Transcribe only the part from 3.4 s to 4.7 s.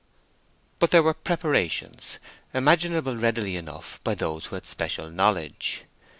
enough by those who had